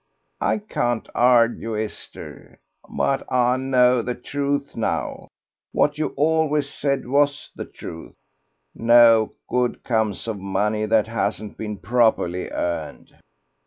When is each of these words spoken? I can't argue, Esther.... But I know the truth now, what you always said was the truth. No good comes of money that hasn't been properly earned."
I 0.41 0.57
can't 0.57 1.07
argue, 1.13 1.79
Esther.... 1.79 2.57
But 2.89 3.21
I 3.31 3.57
know 3.57 4.01
the 4.01 4.15
truth 4.15 4.75
now, 4.75 5.27
what 5.73 5.99
you 5.99 6.13
always 6.17 6.67
said 6.73 7.07
was 7.07 7.51
the 7.55 7.65
truth. 7.65 8.15
No 8.73 9.33
good 9.47 9.83
comes 9.83 10.27
of 10.27 10.39
money 10.39 10.87
that 10.87 11.05
hasn't 11.07 11.55
been 11.55 11.77
properly 11.77 12.49
earned." 12.49 13.15